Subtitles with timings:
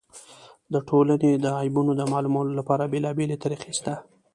[0.73, 3.93] د ټولني د عیبونو د معلومولو له پاره بېلابېلې طریقي سته.